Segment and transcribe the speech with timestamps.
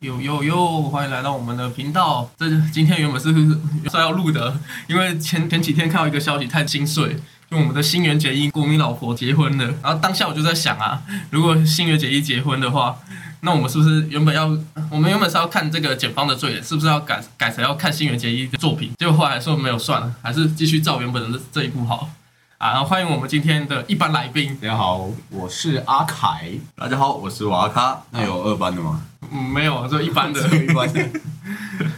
[0.00, 2.30] 有有有，欢迎来到我们的频道。
[2.36, 4.54] 这今天原本是是要录的，
[4.88, 7.16] 因为前前几天看到一个消息太心碎，
[7.50, 9.64] 就我们的新垣结衣国民老婆结婚了。
[9.82, 12.94] 然后当下我就在想啊，如果新垣结衣结婚的话，
[13.40, 14.46] 那我们是不是原本要
[14.90, 18.92] 我们原本是要看这个检方的罪人，是不是要改改成要看新垣结衣的作品？
[18.98, 22.10] 结果后来说没有算了，还是继续照原本的这一部好。
[22.58, 24.56] 啊，欢迎我们今天的一班来宾。
[24.56, 26.50] 大家好，我是阿凯。
[26.74, 28.02] 大家好，我是瓦卡。
[28.10, 29.02] 那有二班的吗？
[29.30, 30.40] 嗯，没有，就一般的。
[30.56, 31.06] 一般的。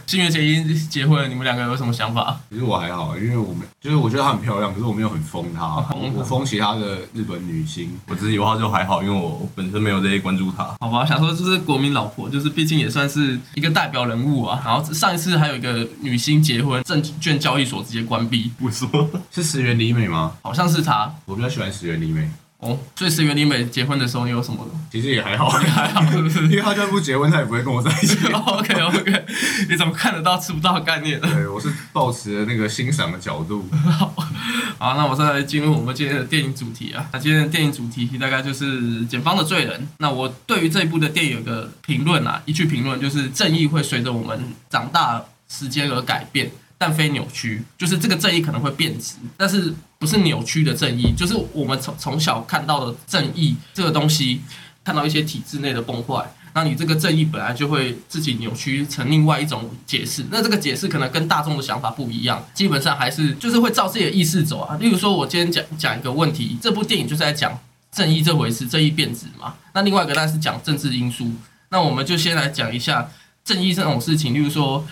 [0.07, 2.39] 新垣结衣结婚了，你们两个有什么想法？
[2.49, 5.85] 其实我还好，因为我们就是我觉得她很漂亮，可是我没有很疯她。
[6.15, 10.75] 我疯其他的日本女星，我自己的话就还好，因为我本身没有这些关注她。
[10.79, 14.61] 好吧，想说就是国民老婆，就是毕竟也算是一个代表人物啊。
[14.65, 18.51] 然后上一次还有一个女星结婚，证券交易所直接关闭。
[18.57, 20.33] 不说 是石原里美吗？
[20.41, 21.13] 好像是她。
[21.25, 22.29] 我比较喜欢石原里美。
[22.59, 24.67] 哦，所以石原里美结婚的时候你有什么？
[24.91, 26.43] 其实也还好，还好，是不是？
[26.49, 28.17] 因为他就算不结婚，他也不会跟我在一起。
[28.33, 29.25] OK OK，
[29.69, 31.21] 你怎么看得到吃不到概念？
[31.21, 33.65] 对，我是抱持那个欣赏的角度。
[34.77, 37.07] 好，那我再来进入我们今天的电影主题啊。
[37.13, 39.79] 那今天的电影主题大概就是《检方的罪人》。
[39.99, 44.37] 那我对于这一部的电影有个评论啊，一句评论就是正义会随着我们
[44.69, 46.51] 长大时间而改变。
[46.81, 54.41] 但非扭曲，就是这个正义可能会变质，但是不是扭曲的正义，就是我们从从小看到的正义这个东西，
[54.81, 64.77] 看到一些体制内的崩坏，那你这个正义本来就会自己扭曲成另外一种解释，那这个解释可能跟大众的想法不一样，基本上还是就是会照自己的意识走啊。
[64.77, 67.59] 例如说，我今天讲讲一个问题，这部电影就是在讲
[67.91, 69.55] 正义这回事，正义变质嘛。
[69.73, 71.29] 那另外一个当然是讲政治因素，
[71.67, 73.11] 那我们就先来讲一下
[73.43, 74.87] 正义这种事情，例如说。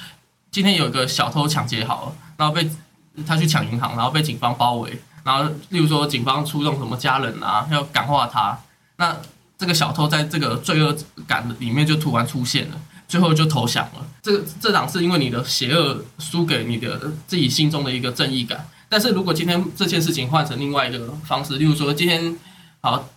[0.50, 2.68] 今天有一个小偷抢劫好了，然后被
[3.26, 8.58] 他去抢银行，然后被警方包围，然后例如说警方出动什么家人啊，要感化他，
[8.98, 9.16] 那
[9.58, 14.06] 这个小偷在这个罪恶感里面就突然出现了，最后就投降了。
[14.22, 18.68] 这这档是因为你的邪恶输给你的自己心中的一个正义感。
[18.90, 22.38] 但是如果今天这件事情换成另外一个方式，例如说今天
[22.82, 23.10] 好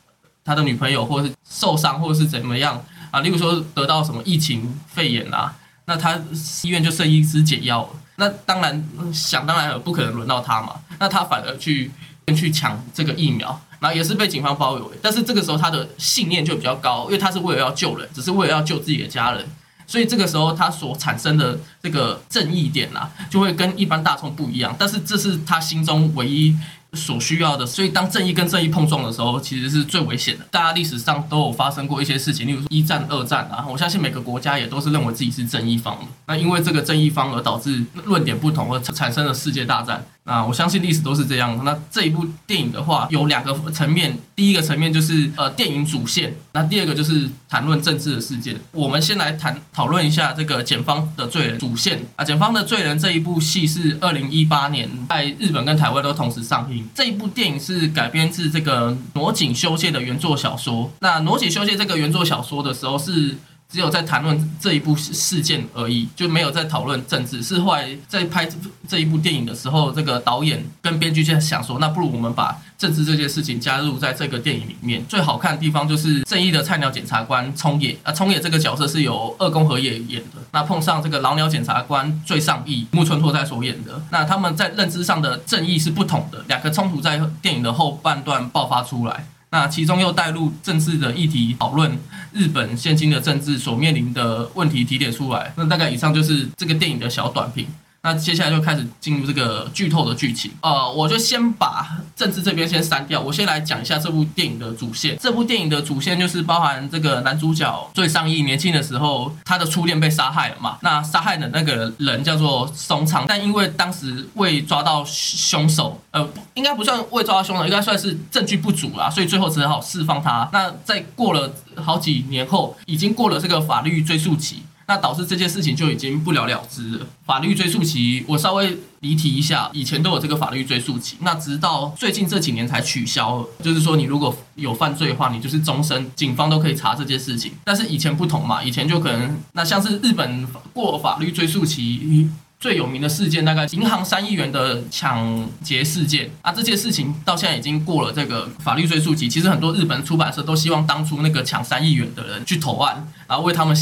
[0.44, 5.54] 他的女朋友或者是受伤或者是怎么样啊，例如说得到什么疫情肺炎啊。
[5.86, 6.20] 那他
[6.62, 7.88] 医院就剩一支解药了，
[8.20, 11.90] 那当然想当然不可能轮到他嘛，那他反而去
[12.36, 19.44] 去抢这个疫苗，然后也是被警方包围，但是这个时候他的信念就比较高，因为他是为了要救人，只是为了要救自己的家人，
[19.86, 26.54] 所以这个时候他所产生的这个正义点啊，就会跟一般大众不一样，但是这是他心中唯一。
[26.92, 30.44] 所需要的，所以当正义跟正义碰撞的时候，其实是最危险的。
[30.50, 35.98] 大家历史上都有发生过一些事情，例如说一战、二战啊，我相信每个国家也都是认为自己是正义方。
[36.26, 40.04] 那因为这个正义方而导致论点不同而产生了世界大战。
[40.24, 41.58] 那我相信历史都是这样。
[41.64, 48.54] 那这一部电影的话，有两个层面，第一个层面就是呃电影主线，那第二个就是谈论政治的事件。
[48.72, 56.86] 我们先来谈讨论一下这个检方的罪人主线啊，检方的罪人这一部戏是二零一八年在日本跟台湾都同时上映。
[56.94, 60.92] 这一部电影是改编自这个挪井修介的原作小说。
[61.00, 63.36] 那挪井修介这个原作小说的时候，是
[63.70, 67.42] 只有在谈论这一部事件而已，就没有在讨论政治。
[67.42, 68.48] 是后来在拍
[68.88, 75.04] 这一部电影的时候，这个导演跟编剧就想说，那不如我们把政治这件事情加入在这个电影里面。
[75.06, 80.42] 最好看的地方就是正义的菜鸟检察官冲野啊，冲野这个角色是由二宫和也演的。
[80.52, 89.26] 那碰上这个老鸟检察官最上义木村拓哉所演的，那他们在认知上的正义是不同的，两个冲突在电影的后半段爆发出来。
[89.50, 91.90] 那其中又带入政治的议题讨论，
[92.32, 95.52] 日本现今的政治所面临的问题提点出来。
[95.56, 97.66] 那大概以上就是这个电影的小短评。
[98.02, 100.50] 那接下来就开始进入这个剧透的剧情。
[100.62, 105.18] 呃，我就先把政治这边先删掉，我先来讲一下这部电影的主线。
[105.20, 110.78] 这部电影的主线就是包含这个男主角最上亿年轻的时候，他的初恋被杀害了嘛。
[110.80, 120.48] 那杀害的那个人叫做松昌，但因为当时未抓到凶手，呃，应该不算未抓到凶手，应该算是证据不足啦，所以最后只好释放他。
[120.54, 124.62] 那在过了好几年后，已经过了这个法律追诉期。
[124.90, 127.06] 那导致这件事情就已经不了了之了。
[127.24, 133.46] 法律追诉期，我稍微离题一下，以前都有这个法律追诉期，那直到最近这几年才取消了。
[133.62, 137.52] 就是说，你如果有犯罪的话，你就是终身，警方都可以查这件事情。
[137.62, 142.28] 但是以前不同嘛，以前就可能那像是日本过法律追诉期
[142.58, 149.28] 最有名的事件，大概银行三亿元的抢劫事件啊，这件事情到现在已经过了这个法律追诉期。
[149.28, 153.74] 其实很多日本出版社都希望当初那个抢三亿元的人去投案，然后为他们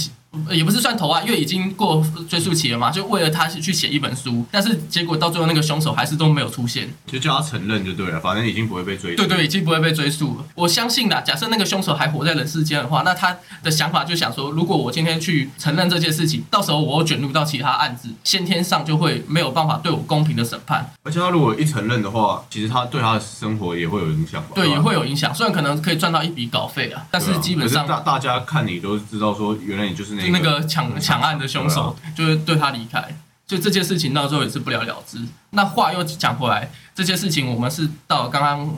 [0.51, 6.93] 也不是算投案，因为已经过追诉期了嘛，就为了他去写一本书，但是结果到最后那个凶手还是都没有出现。
[7.07, 9.15] 就叫他承认就对了，反正已经不会被追。
[9.15, 10.45] 对对，已经不会被追诉了。
[10.55, 24.49] 我相信啦，假设那个凶手还活在人世间的话，那他的想法就想说，如果我今天去承认这件事情，到时候我又卷入到其他案子，先天上就会没有办法对我公平的审判，而且他如果一承认的话，其实他对他的生活也会有影响吧？
[24.55, 25.35] 对，也会有影响。
[25.35, 33.03] 虽然可能可以赚到一笔稿费啊，但是基本上大大家看你都知道说，原来你就是那就那个抢抢案的凶手，就会对他离开。
[33.47, 35.19] 就这件事情到最后也是不了了之。
[35.51, 38.71] 那话又讲回来，这件事情我们是到刚刚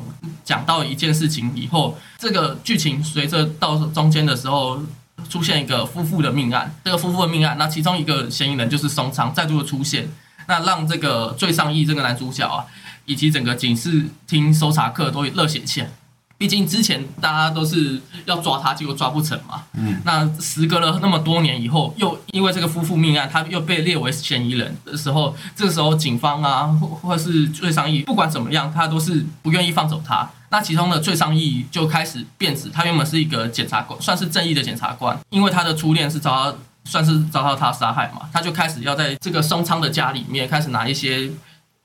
[0.45, 4.81] 讲到一件事情以后，这个剧情随着到中间的时候，
[5.29, 6.73] 出现一个夫妇的命案。
[6.85, 10.09] 这个夫妇的命案，那其中一个嫌疑人就是松昌再度的出现，
[10.47, 12.65] 那让这个最上亿这个男主角啊，
[13.07, 15.91] 以及整个警视厅搜查课都热血起来。
[16.41, 19.63] 毕竟之前大家都是要抓他，结果抓不成嘛。
[19.75, 30.31] 嗯，那时隔了那么多年以后，又因为这个夫妇命案，他又被列为嫌疑人的时候，这个时候警方啊，或或是最上议，不管怎么样，他都是不愿意放走他。
[30.49, 41.31] 那其中的最上议就开始变质，他原本是一个检察官，算是正义的检察官，因为他的初恋是遭到算是遭到他杀害嘛，他就开始要在这个松昌的家里面开始拿一些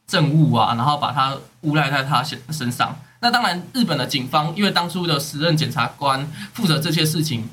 [0.08, 2.98] 证物啊，然后把他诬赖在他身身上。
[3.22, 7.50] 那当然，日本的警方因为当初的时任检察官负责这些事情，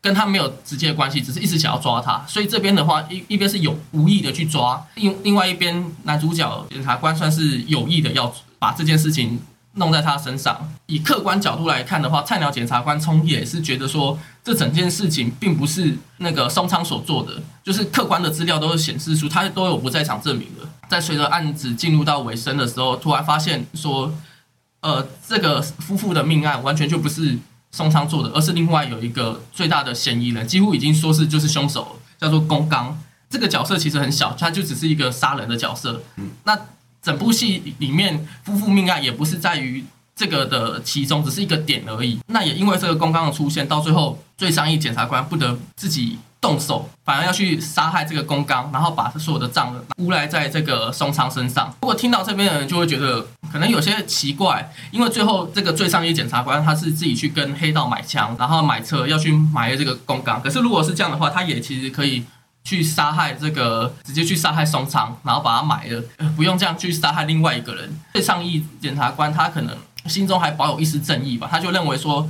[0.00, 9.38] 跟他没有直接的关系，只是一直想要抓他，所以这边的话一一边是有无意的去抓，另另外一边男主角检察官算是有意的要把这件事情
[9.74, 10.72] 弄在他身上。
[10.86, 20.68] 以客观角度来看的话，菜鸟检察官冲也是觉得说，这整件事情并不是那个松昌所做的，就是客观的资料都显示出他都有不在场证明的。
[20.88, 24.12] 在随着案子进入到尾声的时候，突然发现说，
[24.80, 27.38] 呃，这个夫妇的命案完全就不是
[27.70, 32.98] 松昌做的，而是另外有一个最大的嫌疑人，几乎已经说是就是凶手了，叫做宫刚。
[33.28, 36.02] 这个角色其实很小，他就只是一个杀人的角色。
[36.16, 36.58] 嗯那
[37.00, 39.84] 整部戏里面夫妇命案也不是在于
[40.20, 42.20] 这个的其中，只是一个点而已。
[42.26, 51.74] 那也因为这个公刚的出现，到最后最上议检察官不得自己动手，反而要去杀害这个公刚，然后把所有的账诬赖在这个松昌身上。
[51.80, 60.42] 如果听到这边的人就会觉得可能有些奇怪，因为最后这个最上议检察官他是自己去跟黑道买枪，然后买车要去买这个公刚。
[60.42, 62.22] 可是如果是这样的话，他也其实可以。
[62.62, 66.02] 去杀害这个，直接去杀害松昌，然后把他埋了，
[66.36, 67.90] 不用这样去杀害另外一个人。
[68.12, 69.74] 最上议检察官他可能
[70.10, 72.28] 心中还保有一丝正义吧，他就认为说，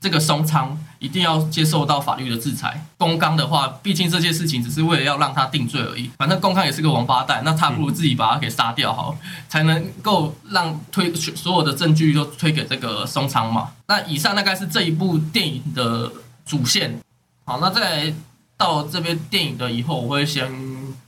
[0.00, 2.84] 这个松昌一定要接受到法律的制裁。
[2.96, 13.70] 公刚的话，毕竟这件事情只是为了要让他定罪而已，反正公刚也是个王八蛋，那他不如自己把他给杀掉好了，才能够让推所有的证据都推给这个松昌嘛。
[13.86, 16.10] 那以上大概是这一部电影的
[16.46, 16.98] 主线。
[17.44, 18.14] 好，那再来
[18.56, 20.50] 到这边电影的以后，我会先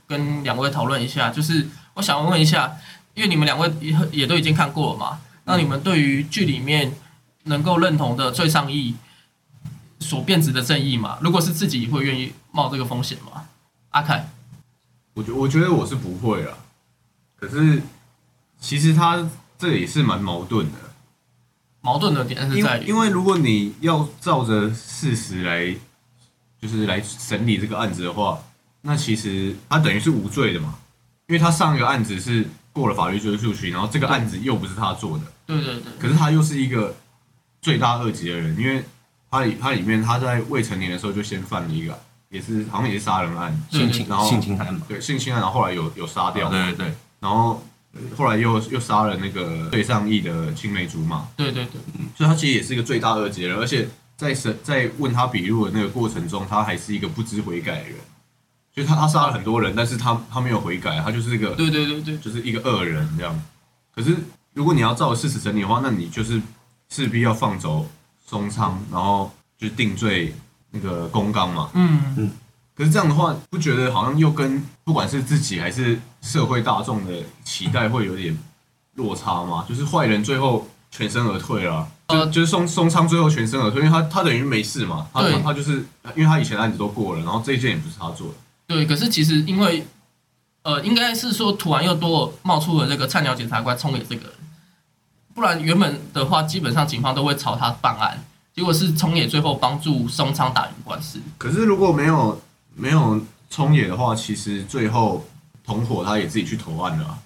[0.07, 2.71] 跟两位讨论一下，就是我想问一下，
[3.13, 6.93] 因为你们两位也也都已经看过了嘛，那你们对于剧里面
[7.43, 8.95] 能够认同的最上义
[9.99, 11.17] 所变质的正义嘛？
[11.21, 13.45] 如果是自己会愿意冒这个风险吗？
[13.89, 14.29] 阿凯，
[15.13, 16.57] 我觉我觉得我是不会啊，
[17.35, 17.81] 可是
[18.59, 20.77] 其实他这也是蛮矛盾的，
[21.81, 25.75] 矛盾的点是因在于，因为如果你要照着事实来，
[26.61, 28.41] 就是来审理这个案子的话，
[28.81, 30.79] 那其实他等于是无罪的嘛，
[31.27, 36.95] 因为他上一个案子是过了法律追诉期，然后这个案子又不是他做的，对对对，可是他又是一个
[37.61, 38.83] 罪大恶极的人，因为
[39.29, 51.81] 他里他里面他在未成年的时候就先犯了一个，也是好像也是杀人案，性侵然后性侵案嘛，对性侵案，然后后来有有杀掉，对对对，然后呃后来又又杀了那个最上亿的青梅竹马，对对对，
[52.15, 57.95] 所以他其实也是一个罪大恶极的人，而且在审在问他笔录的那个过程中，他还是一个不知悔改的人，
[58.73, 63.41] 就是他他杀了很多人，但是他他没有悔改，他就是一个对对对对，就是一个恶人这样。
[63.93, 64.15] 可是
[64.53, 66.41] 如果你要照事实审理的话，那你就是
[66.89, 67.85] 势必要放走
[68.25, 70.33] 松昌，然后就是定罪
[70.71, 71.69] 那个公刚嘛。
[71.73, 72.31] 嗯嗯，
[72.75, 77.13] 可是这样的话，不觉得好像又跟不管是自己还是社会大众的
[77.43, 78.37] 期待会有点
[78.95, 79.65] 落差吗？
[79.69, 85.85] 就是坏人最后全身而退了啊、呃就就是松松昌最后全身而退，因为他他等于没事嘛，他他他就是
[86.15, 88.33] 因为他以前案子都过了，然后这一件也不是他做的，
[88.75, 88.85] 对。
[88.85, 89.85] 可是其实因为，
[90.63, 94.33] 呃，应该是说突然又多冒出了这个菜鸟检察官冲野这个人，
[95.33, 98.23] 不然原本的话，基本上警方都会朝他办案。
[98.53, 101.19] 结果是冲野最后帮助松昌打赢官司。
[101.37, 102.41] 可是如果没有
[102.75, 105.25] 没有冲野的话，其实最后
[105.63, 107.17] 同伙他也自己去投案了啊、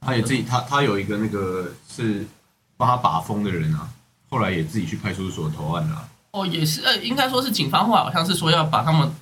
[0.00, 2.24] 他也自己他他有一个那个是
[2.76, 3.88] 帮他把风的人啊，
[4.30, 9.12] 后来也自己去派出所投案了啊、哦，也是，呃，应该说是警方后来好像是说要把他们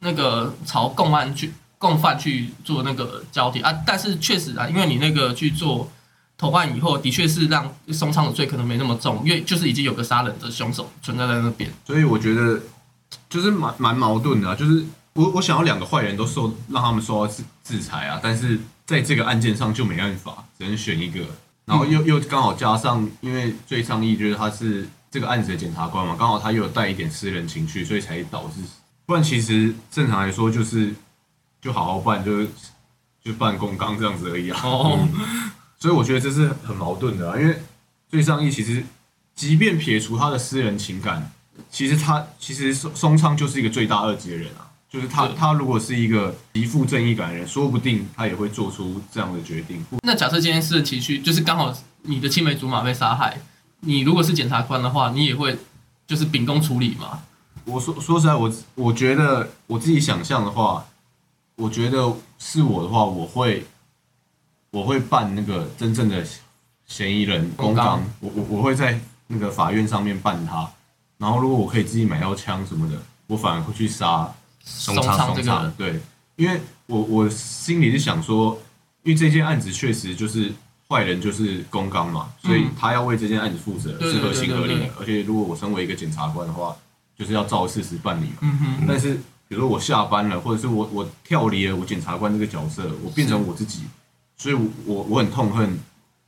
[0.00, 3.72] 那个朝共案去共犯去做那个交替啊。
[3.86, 5.90] 但是确实啊，因为你那个去做
[6.36, 11.70] 投案以后，的确是让松昌的罪可能没那么重，因为就是已经有个杀人的凶手存在在那边。
[11.86, 12.60] 所以我觉得
[13.28, 21.20] 就是蛮蛮矛盾的、啊，就是我我想要两个坏人都受让他们受到制制裁啊，但是在这个案件上就没办法，只能选一个，
[21.64, 28.60] 然后又又刚好加上，因为最上议就是他是这个案子的检察官嘛，刚好他又有带一点私人情绪，所以才导致，
[29.08, 30.94] 不然其实正常来说就是
[31.62, 32.48] 就好好办，就是
[33.24, 34.60] 就办公纲这样子而已啊。
[34.62, 35.08] 哦，
[35.78, 37.58] 所以我觉得这是很矛盾的啊，因为
[38.10, 38.84] 最上义其实
[39.34, 41.32] 即便撇除他的私人情感，
[41.70, 49.82] 其实他其实松松昌就是一个罪大恶极的人啊，就是他他如果是一个极富正义感的人，说不定他也会做出这样的决定。
[50.02, 53.40] 那假设今天私人情绪就是刚好你的青梅竹马被杀害，
[53.80, 55.58] 你如果是检察官的话，你也会
[56.06, 57.22] 就是秉公处理嘛？
[57.68, 60.84] 我说说实在，我我觉得我自己想象的话，
[61.56, 63.64] 我觉得是我的话，我会
[64.70, 66.24] 我会办那个真正的
[66.86, 70.68] 嫌疑人公公纲纲，我我我会在那个法院上面办他。
[71.18, 72.96] 然后如果我可以自己买到枪什么的，
[73.26, 74.32] 我反而会去杀
[74.64, 76.00] 松松昌这个，对，
[76.36, 78.56] 因为我我心里是想说，
[79.02, 80.52] 因为这件案子确实就是
[80.88, 84.88] 坏人就是公刚嘛，所以他要为这件案子负责是合情合理的。
[84.98, 86.74] 而且如果我身为一个检察官的话，
[87.18, 88.36] 就是要照事实办理嘛。
[88.42, 89.14] 嗯哼，但是
[89.48, 93.82] 比如说我下班了，或者是我我跳离了我检察官这个角色，我变成我自己，
[94.36, 95.78] 所以我我我很痛恨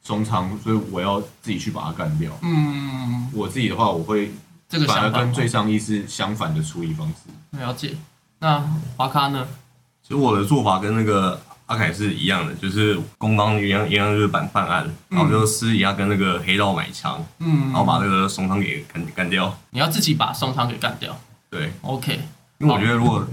[0.03, 2.37] 中昌，所以我要自己去把它干掉。
[2.43, 4.33] 嗯，我自己的话，我会
[4.69, 7.59] 这个反而跟最上意是相反的处理方式。
[7.59, 7.97] 了解。
[8.39, 8.63] 那
[8.97, 9.47] 华咖呢？
[10.03, 19.57] 其实我的做法跟那个阿凯是一样的，就是公方一样一样就是办办案，然后就私底下跟那个黑道买枪，嗯然后把那个松仓给干干掉。
[19.71, 21.17] 你要自己把松仓给干掉。
[21.49, 22.19] 对，OK，
[22.59, 23.25] 因为我觉得如果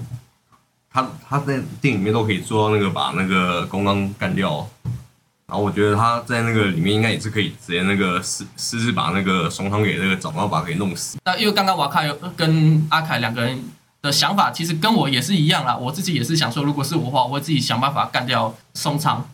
[0.91, 4.67] 他他在电影里面都可以做到那个把那个公刚干掉，
[5.47, 11.17] 然后我觉得他在那个里面应该也是可以直接那个私私自把那个松仓给那个找到把他给弄死。
[11.25, 13.59] 那因为刚刚瓦卡有跟阿凯两个人
[14.07, 15.75] 的想法，其实跟我也是一样啦。
[15.75, 19.29] 我自己也是想说，如果是我的话，我会自己想办法干掉松仓，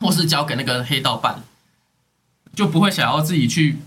[0.00, 1.42] 或是交给那个黑道办，
[2.54, 3.78] 就不会想要自己去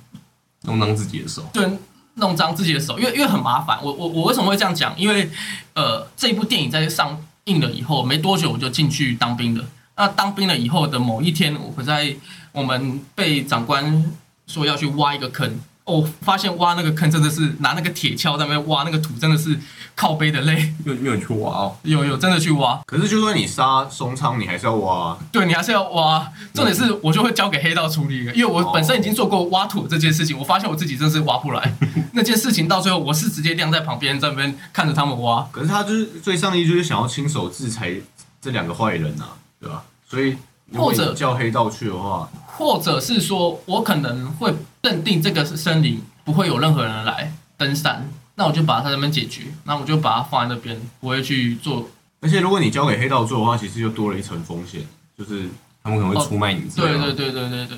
[0.63, 1.49] 弄脏自己的手。
[1.53, 1.67] 对
[2.15, 3.79] 弄脏自己的手，因为因为很麻烦。
[3.81, 4.93] 我我我为什么会这样讲？
[4.99, 5.31] 因为
[5.73, 9.63] 呃，这部电影在上映了以后没多久，我就进去当兵了。
[9.95, 12.13] 那当兵了以后的某一天，我在
[12.51, 14.11] 我们被长官
[14.47, 19.57] 说要去挖一个坑，哦，发现挖那个坑真的是拿那个铁锹在那边挖那个土，真的是
[19.95, 20.73] 靠背的累。
[20.85, 25.17] 没 有没有去挖哦，有有真的去挖，可是就算你杀松仓，你还是要挖啊。
[25.31, 26.31] 对你还是要挖。
[26.53, 31.75] 重点是我就会交给黑道处理，因为我本身已经做过挖土这件事情，我发现我自己真是挖不来。
[32.13, 35.47] 那件事情到最后，我是直接晾在旁边，在那边看着他们挖。
[35.51, 37.93] 可是他就是最上意就是想要亲手制裁
[38.41, 39.83] 这两个坏人啊，对吧？
[40.09, 40.35] 所以
[40.73, 51.89] 或者叫黑道去的话，或者是说我可能会认定这个森林不会有任何人来登山，那我就把它那边解决，那我就把它放在那边，不会去做。
[52.21, 54.81] 而且如果你交给黑道做的话，其实就多了一层风险，
[55.17, 55.49] 就是
[55.83, 56.61] 他们可能会出卖你。
[56.75, 57.77] 对对对对对对，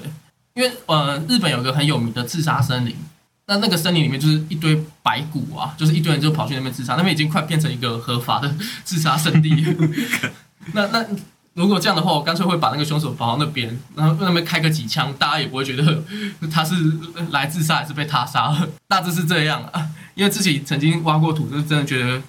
[0.54, 2.96] 因为呃，日本有个很有名的自杀森林，
[3.46, 8.52] 那那个森林里面就是一堆白骨啊，就是一堆人就跑去那边自杀，那边已经快变成一个合法的
[8.84, 9.64] 自杀圣地。
[10.74, 11.06] 那那
[11.54, 16.02] 如果这样的话，我干脆会把那个凶手绑到那边，然后那边开个几枪，大家也不会觉得
[16.52, 16.76] 他是
[17.32, 19.90] 来自杀还是被他杀了，大致是这样啊。
[20.16, 22.22] 因为自己曾经挖过土，就真的觉得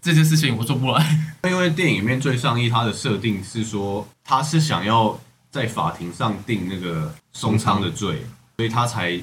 [0.00, 1.18] 这件事情我做不来。
[1.44, 5.18] 因为电影里面最上意他的设定是说，他是想要
[5.50, 9.18] 在法庭上定那个松昌的罪，所以他才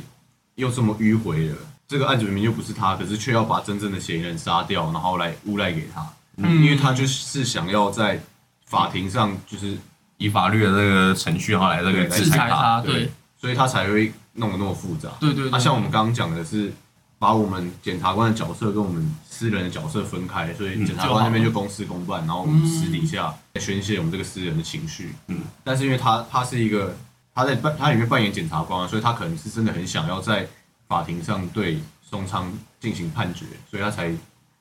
[0.55, 1.55] 又这么迂回了。
[1.88, 6.05] 这个案子明明就不是他，可是却要把真正的嫌疑人杀掉，然后来诬赖给他，
[6.38, 8.19] 嗯因为他就是想要在
[8.65, 9.77] 法庭上就是
[10.17, 15.10] 以法律的那个程序，然后来这个制裁他，对对所以他才会弄得那么复杂。
[15.19, 15.51] 对对对。
[15.51, 16.74] 那、像我们刚刚讲的是，
[17.19, 25.13] 把我们检察官的角色跟我们私人的角色分开，所以嗯检察官那边就公事公办，然后我们私底下宣泄我们这个私人的情绪。
[25.27, 26.95] 嗯，但是因为他他是一个
[27.34, 30.48] 他在扮他里面扮演检察官啊，所以他可能是真的很想要在
[30.88, 34.12] 法庭上对松昌进行判决，所以他才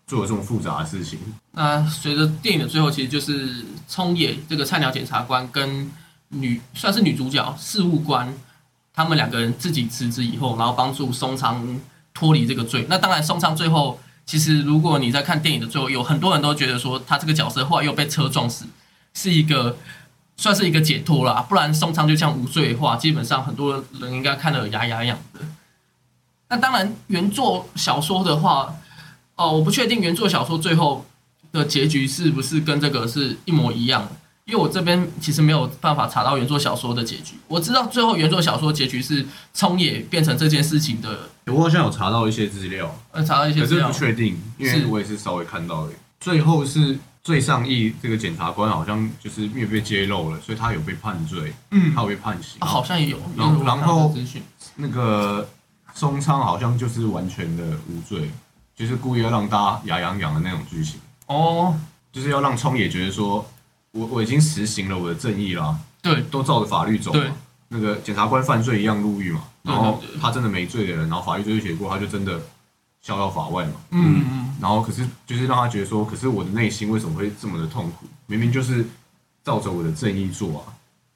[0.07, 1.19] 做了这么复杂的事情。
[1.53, 5.91] 那随着电影的最后，其实就是冲野这个菜鸟检察官跟
[6.29, 8.35] 女算是女主角事务官，
[8.93, 11.81] 他们两个人自己辞职以后，然后帮助松昌
[12.13, 12.87] 脱离这个罪。
[12.89, 18.67] 那当然，松昌最后其实如果你在看电影的最后，有很多人都觉得说他这个角色后来又被车撞死，
[19.15, 19.77] 是一个
[20.37, 21.45] 算是一个解脱啦。
[21.49, 25.41] 不然松昌就像无罪的话，基本上很多人应该看得牙痒痒的。
[26.49, 28.75] 那当然，原作小说的话，
[29.37, 31.05] 哦，我不确定原作小说最后
[31.53, 34.11] 的结局是不是跟这个是一模一样的？
[34.47, 39.25] 因为我这边其实没有办法查到原作小说的结局，我知道最后原作小说结局是
[39.55, 45.93] 冲野变成这件事情的，我好像有查到一些资料，呃，查到一些资料可是不，确定，因为是我也是稍微看到的。
[46.21, 52.59] 最后是最上议这个检察官好像就是因为被揭露了，所以他有被判罪，嗯他，有被判刑。
[52.61, 54.15] 啊好像也有，然后然后
[54.77, 55.49] 那个
[55.95, 58.31] 松仓好像就是完全的无罪，
[58.75, 61.79] 就是故意要让大家牙痒痒的那种剧情，哦，
[62.13, 63.45] 就是要让冲野觉得说，
[63.93, 67.29] 我我已经实行了我的正义啦，对，都照着法律走对。
[67.29, 67.37] 嘛。
[67.69, 72.41] 那个检察官犯罪一样入狱嘛，对然后对对他真的没罪的人，然后法律追诉结果他就真的
[73.03, 73.73] 逍遥法外嘛。
[73.91, 78.07] 嗯嗯，然后可是就是让他觉得说，可是我的内心为什么会这么的痛苦？
[78.27, 78.87] 明明就是
[79.43, 80.63] 照着我的正义做啊，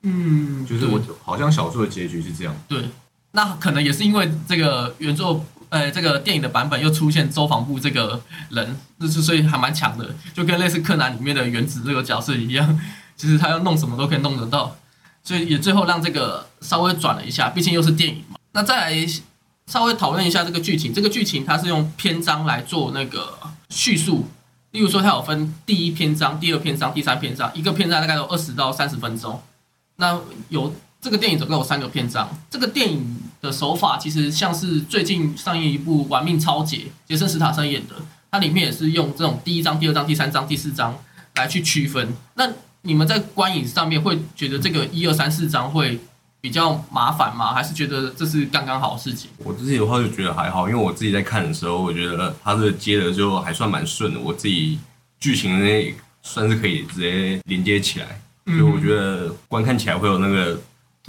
[0.03, 2.57] 嗯，就是我好像小说的结局是这样。
[2.67, 2.88] 对，
[3.31, 8.21] 那可能也是因为这个原作，呃，这个电影的版本又出现周防部这个
[8.51, 12.81] 人，就是所以还蛮强的，就跟类似柯南里面的原子这个角色一样，
[13.17, 14.77] 其实他要弄什么都可以弄得到，
[15.23, 18.37] 所以也最后让这个稍微转了一下，毕竟又是电影嘛。
[18.53, 19.07] 那再来
[19.67, 24.29] 稍微讨论一下这个剧情，这个剧情它是用篇章来做那个叙述。
[24.71, 29.43] 例如说，它有分第一篇章、第二篇章、第三篇章，一个篇章大概有二十到三十分钟。
[29.97, 30.21] 那
[30.51, 32.29] 有这个电影总共有三个篇章。
[32.51, 36.76] 这个电影的手法其实像是最近上映一部《玩命超杰》，
[37.07, 37.95] 杰森·斯塔森演的，
[38.30, 40.97] 它里面也是用这种第一章、第二章、第三章、第四章
[41.37, 42.14] 来去区分。
[42.35, 42.50] 那
[42.83, 45.99] 你们在观影上面会觉得这个一二三四章会
[46.40, 47.52] 比较麻烦吗？
[47.52, 49.30] 还是觉得这是刚刚好的事情？
[49.38, 54.78] 我自己的话就觉得还好，因为我自己在看的时候，我觉得它这个接的就还算蛮顺的，我自己
[55.18, 60.59] 剧情那算是可以直接连接起来，所以我觉得观看起来会有那个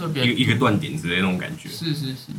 [0.00, 1.68] 特别一个一个断点之类的那种感觉。
[1.68, 2.32] 是是是是，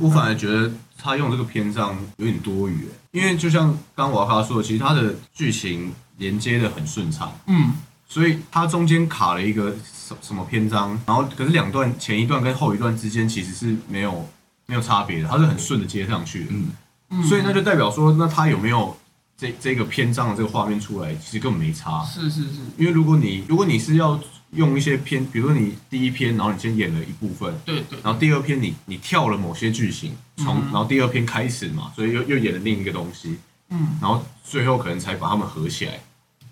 [0.00, 7.74] 我反而觉得他用这个篇章有点多余，因为就像刚刚瓦卡说的，其实他的剧情连接的很顺畅，嗯，
[8.08, 14.26] 所以它中间卡了一个什什么篇章，然后可是两段前一段跟后一段之间其实是没有
[14.64, 16.68] 没有差别的，它是很顺的接上去的，嗯，
[17.10, 17.24] 嗯。
[17.24, 18.96] 所以那就代表说，那他有没有
[19.36, 24.18] 这这个篇章的这个画面出来，其实根本没差，是是是，因为如果你如果你是要
[24.54, 30.62] 用一些篇，比如说你第一篇，然后你先演了一部分，对对，然后第二篇你你跳了某些剧情，从、嗯。
[30.64, 33.38] 然后第二篇开始嘛，所以又又演了另一个东西，
[33.70, 36.00] 嗯，然后最后可能才把它们合起来。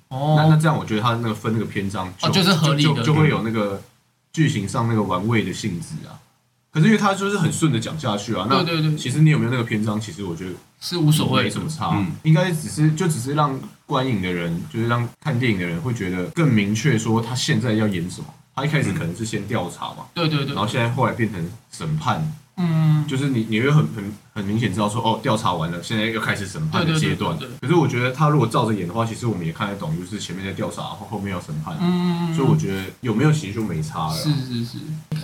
[0.08, 0.34] 哦。
[0.38, 3.82] 那那哦，这样我觉得他那个分那个篇章哦就是合理的就就就会有那个
[4.32, 6.16] 剧情上那个玩味的性质啊。
[6.72, 8.96] 可是因为他就是很顺的讲下去啊，那对对对。
[8.96, 12.12] 其实你有没有那个篇章，其实我觉得是无所谓没，什么差，嗯。
[12.22, 13.58] 应该只是就只是让
[13.90, 18.26] 观影的人，就是让看电影的人会觉得更明确说他现在要演什么。
[18.54, 22.20] 他一开始可能是先调查嘛，对对对然，后现在后来变成审判，
[22.56, 27.38] 嗯，就是你你会很很很明显知道说哦，调查完了，现在又开始审判的阶段。
[27.60, 31.74] 可是我觉得他如果照着演的话，其实我们也看得懂，就是前面在调查，然后后面要审判。
[31.80, 34.14] 嗯，所以我觉得有没有其实就没差了。
[34.14, 34.78] 是是是，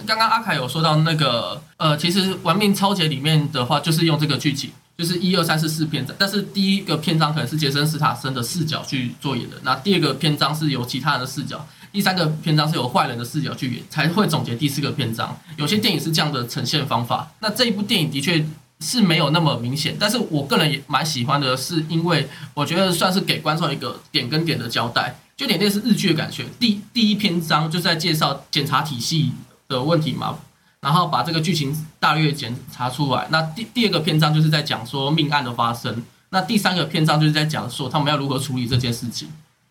[0.07, 15.37] 刚刚阿凯有说到那个呃，其实《玩命超杰》里面的话，就是用这个剧情，就是一二三四四篇章，但是第一个篇章可能是杰森·斯塔森的视角去做演的，那第二个篇章是由其他人的视角，第三个篇章是由坏人的视角去演，才会总结第四个篇章。
[15.57, 18.47] 有些电影是这样的呈现方法，那这一部电影的确。
[18.79, 26.45] 是没有那么明显，但是我个人也蛮喜欢的，是因为我觉得算是给观众一个点跟点的交代，就有点类似日剧的感觉。
[26.61, 29.33] 第第一篇章就在介绍检查体系
[29.67, 30.39] 的问题嘛，
[30.81, 33.27] 然后把这个剧情大略检查出来。
[33.31, 39.29] 那第第二个篇章就是在讲说命案的发生，那第三个篇章就是在讲说他们要如何处理这件事情，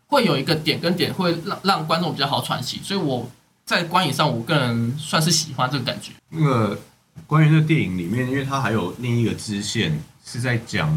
[0.08, 3.30] 会有一个点跟点会让让观众比较好喘息，所以我
[3.66, 6.12] 在观影上我个人算是喜欢这个感觉。
[6.30, 6.80] 那个
[7.26, 10.92] 关于这个电影里面，因为它还有另一个支线是在讲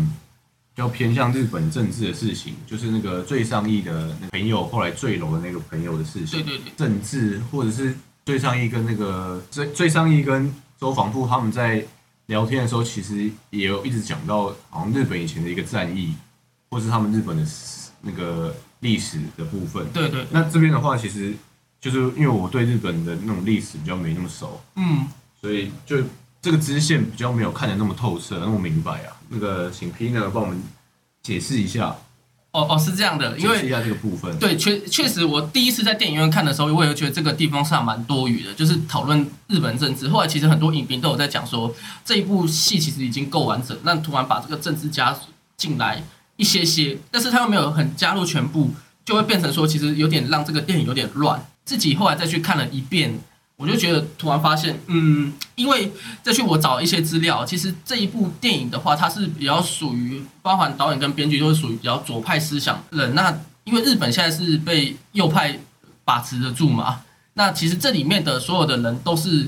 [0.75, 6.41] 比较偏向日本政治的事情，就是那个最上亿的朋友后来坠楼的那个朋友的事情。
[6.41, 7.97] 对对对，政治或者是
[8.29, 11.83] 最上义跟那个最最上义跟周防部他们在
[12.27, 16.15] 聊天的时候，其实也有一直讲到好像日本以前的一个战役，
[16.69, 17.51] 或是他们日本的
[18.03, 19.89] 那个历史的部分。
[19.95, 21.35] 对对，那这边的话，其实
[21.81, 25.09] 就是因为我对日本的那种历史比较没那么熟，嗯，
[25.41, 25.97] 所以就
[26.43, 29.17] 这个支线比较没有看得那么透彻、那么明白啊。
[29.31, 30.63] 那个请 P 呢帮我们
[31.23, 31.97] 解释一下，
[32.59, 34.37] 哦哦是这样的，因为一下这个部分。
[34.39, 40.09] 对，确确实，我第一次在电影院看的时候，我也觉得这个地方上蛮多余的，就是讨论日本政治。
[40.09, 41.73] 后来其实很多影评都有在讲说，
[42.05, 45.17] 这一部戏其实已经够完整，那突然把这个政治加
[45.57, 46.03] 进来
[46.37, 48.71] 一些些，但是他又没有很加入全部，
[49.05, 51.41] 就会变成说，其实有点让这个电影有点乱。
[51.65, 53.19] 自己后来再去看了一遍，
[53.59, 55.93] 我就觉得突然发现，嗯，因为
[56.23, 63.39] 再去我找一些资料，其实这一部电影的话，它是比较属于包含导演跟编剧都是属于比较左派思想人，那。
[63.65, 65.59] 因为日本现在是被右派
[66.03, 67.01] 把持得住嘛。
[67.35, 69.47] 那其实这里面的所有的人都是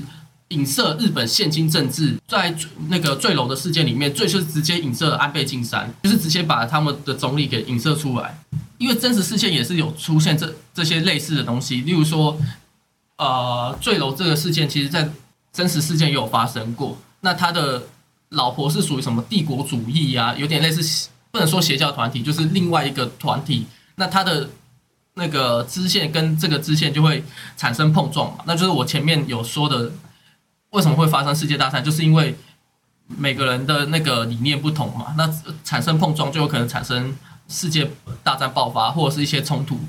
[0.49, 2.55] 影射日本现今政治，在
[2.89, 8.37] 那个坠楼的事件里面，最是直接影射了安倍晋三，就是直接把他们的总理给影射出来。
[8.77, 12.37] 因为真实事件也是有出现这这些类似的东西，例如说，
[13.21, 15.07] 呃，坠楼这个事件，其实在
[15.53, 16.97] 真实事件也有发生过。
[17.19, 17.83] 那他的
[18.29, 20.33] 老婆是属于什么帝国主义啊？
[20.35, 23.67] 有点类似，不能说邪教团体，就是另外一个团体。
[23.93, 24.49] 那他的
[25.13, 27.23] 那个支线跟这个支线就会
[27.55, 28.43] 产生碰撞嘛？
[28.47, 29.91] 那就是我前面有说的，
[30.71, 32.35] 为什么会发生世界大战，就是因为
[33.05, 35.31] 每个人的那个理念不同嘛，那
[35.63, 37.15] 产生碰撞就有可能产生
[37.47, 37.87] 世界
[38.23, 39.79] 大战爆发或者是一些冲突。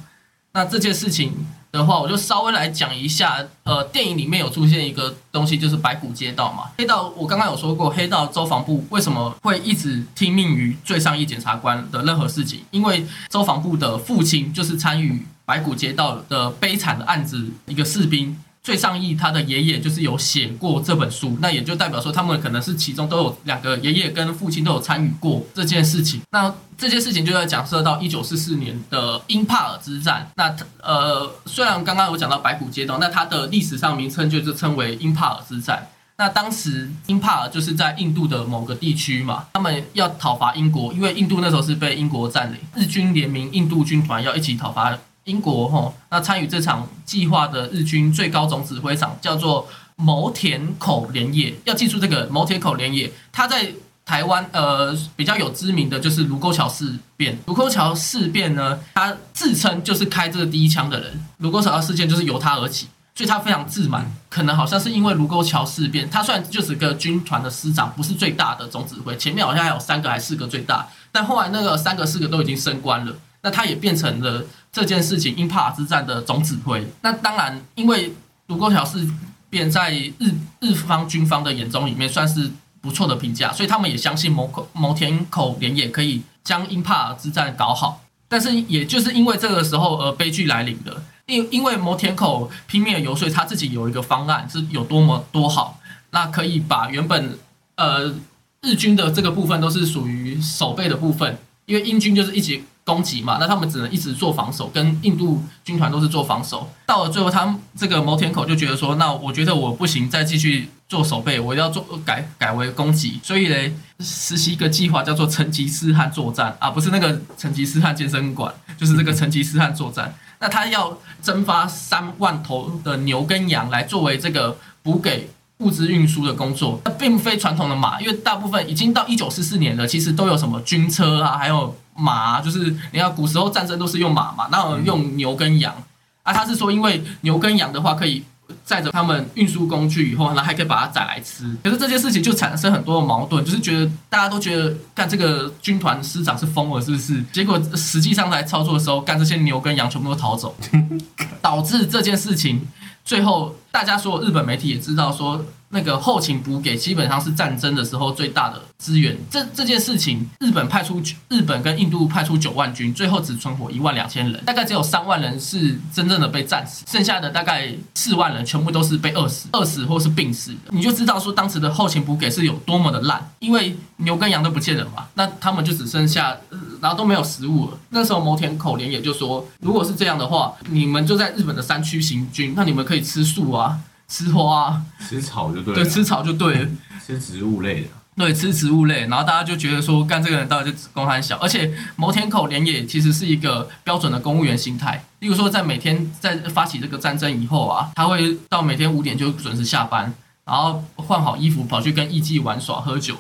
[0.53, 3.39] 那这件事情的话，我就稍微来讲一下。
[3.65, 6.65] 呃，电影里面有出现一个东西，就是白骨街道嘛。
[6.77, 12.61] 黑道我刚刚有说过，黑道周防部为什么会一直听命于最上一检察官的任何事情？
[12.71, 18.37] 因为周防部的父亲就是参与白骨街道的悲惨的案子一个士兵。
[18.63, 26.21] 最上义他的爷爷就是有写过这本书，那也就代表说他们可能是其中都有两个爷爷跟父亲都有参与过这件事情。
[26.31, 30.31] 那这件事情就要讲涉到一九四四年的英帕尔之战。
[30.37, 35.89] 那呃，虽然刚刚有讲到白骨街道，那它的历史上名称就是称为英帕尔之战。
[36.19, 44.97] 那当时英帕尔就是在印度的某个地区嘛，他们要讨伐英国，因为印度那时候是被英国占领，日军联名印度军团要一起讨伐。
[45.25, 51.55] 英国哈，那参与这场计划的日军最高总指挥长叫做牟田口连野。
[51.65, 53.73] 要记住这个牟田口连野，他在
[54.05, 57.39] 台湾呃比较有知名的就是卢沟桥事变。
[57.47, 61.25] 卢沟桥事变呢，他自称就是开这个第一枪的人。
[61.39, 64.13] 卢沟桥事件就是由他而起，所以他非常自满。
[64.29, 73.15] 可能好像是因为卢沟桥事变，他虽然就是个军团的师长，不是最大的总指挥，前面好像还有三个还是四个最大，但后来那个三个四个都已经升官了。
[73.43, 76.87] 那他也变成了这件事情英帕尔之战的总指挥。
[77.01, 78.13] 那当然，因为
[78.47, 79.05] 卢沟桥事
[79.51, 82.51] 变在日日方军方的眼中里面算是
[82.81, 88.03] 不错的评价，所以他们也相信牟口牟田口连也可以将英帕尔之战搞好。
[88.29, 97.37] 但是也就是因为这个时候而悲剧来临的，因因为牟田口拼命游说他自己有一个方案是有多么多好，那可以把原本
[97.75, 98.15] 呃
[98.61, 102.63] 日军的这个部分都是属于守备的部分，因为英军就是一直。
[102.85, 106.69] 攻击嘛，那他们只能一直做防守，跟印度军团都是做防守。
[106.85, 113.21] 到了最后，他们这个牟田口就觉得说，那我觉得我不行，再继续做守备，我要做改改为攻击。
[113.23, 120.13] 所以嘞，实习一个计划叫做成吉思汗作战啊，不是那个成吉思汗健身馆，就是这个成吉思汗作战。
[120.41, 131.77] 那他要征发三万头的牛跟羊来作为这个补给物资运输的工作，那并非传统的马，因为大部分已经到一九四四年了，其实都有什么军车啊，还有。
[131.95, 135.75] 马就是你看古时候战争都是用马嘛，那用牛跟羊
[136.23, 136.33] 啊。
[136.33, 138.23] 他是说，因为牛跟羊的话可以
[138.65, 141.45] 载着他们运输工具以后，然后还可以把它宰来吃。
[141.63, 147.23] 可是这件事情就产生很多的矛盾，就是觉得大家都觉得干这个军团师长是疯了，是不是？
[147.33, 150.55] 结果实际上来操作的时候，干这些牛跟羊全部都逃走，
[151.41, 152.67] 导致这件事情
[153.05, 155.45] 最后大家所有日本媒体也知道说。
[155.75, 159.17] 那个后勤补给基本上是战争的时候最大的资源。
[159.31, 170.59] 这这件事情，日本派出日本跟印度派出九万军，最后只存活一万两千人，大概只有三万人是真正的被战死，剩下的大概四万人全部都是被饿死、饿死或是病死的。
[170.69, 176.37] 你就知道说当时的后勤补给是有多么的烂，因为牛跟羊都不见了嘛，那他们就只剩下，
[176.83, 177.79] 然后都没有食物了。
[177.89, 183.62] 那时候牟田口连也就说，如果是这样的话，你们就在日本的山区行军，那你们可以吃素啊。
[184.09, 186.69] 吃花，吃草就对了，对，吃草就对了，
[187.07, 191.37] 吃植物类的，对，吃植物类，然后大家就觉得说，干这个人到底是公还是小？
[191.39, 200.13] 而且牟天口连野其实是一个标准的公务员心态，例如说在每天在发起这个战争以后啊，他会到每天五点就准时下班，
[200.45, 203.17] 然后换好衣服跑去跟艺妓玩耍喝酒。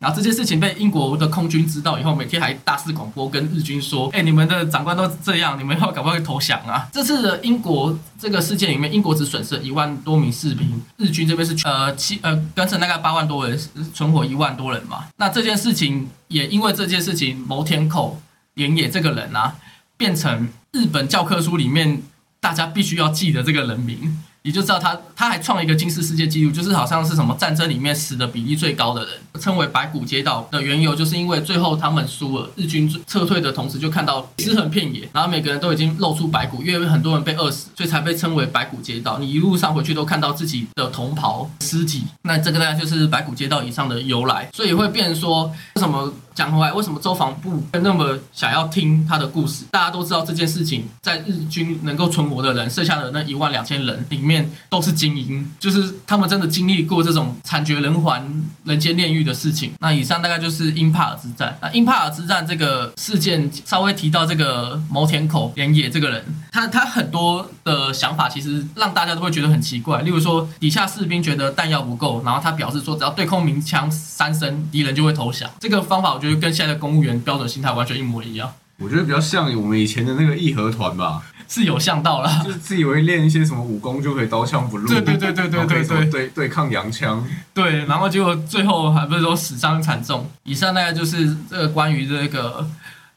[0.00, 13.60] 然后这件事情被英国的空军知道以后，每天还大肆广播跟日军说：“哎，你们的长官都这样，你们要赶快投降啊！”这次的英国这个事件里面，英国只损失了一万多名士兵，日军这边是呃七呃跟着大概八万多人，
[13.92, 15.04] 存活一万多人嘛。
[15.18, 18.22] 那这件事情也因为这件事情，牟田口
[18.54, 19.56] 连野这个人啊，
[19.98, 22.02] 变成日本教科书里面
[22.40, 24.18] 大家必须要记得这个人名。
[24.42, 39.18] 你就知道他，他还创了一个金氏世界纪录，就是好像是什么战争里面死的比例最高的人，称为白骨街道的缘由，就是因为最后他们输了，日军撤退的同时就看到尸横遍野，然后每个人都已经露出白骨，因为很多人被饿死，所以才被称为白骨街道。
[39.18, 49.64] 你一路上回去都看到自己的同袍尸体，那这个大概就是白骨街道以上的由来，所以会变说为什么讲回来，为什么周防部那么想要听他的故事？
[49.70, 59.72] 大家都知道这件事情，在日军能够存活的人，剩下的那一万两千人里面都是精英，就是他们真的经历过这种惨绝人寰、人间炼狱的事情。
[59.80, 61.56] 那以上大概就是英帕尔之战。
[61.60, 70.02] 那英帕尔之战这个事件，稍微提到这个牟田口连野这个人，他他很多的想法其实让大家都会觉得很奇怪。
[70.02, 75.50] 例如说，底下士兵觉得弹药不够，然后他表示说，只要对空鸣枪三声，敌人就会投降。
[75.60, 82.42] 这个方法觉得跟现在的公务员标准心态完全一模一样，我觉得比较像我们以前的那个义和团吧， 是有像到了。
[82.44, 90.30] 就是自以为练一些什么武功就可以刀枪不入，对对对对对对对对对抗洋枪，对，然后结果最后还不是说死伤惨重。
[90.44, 92.68] 以上大概就是这个关于这个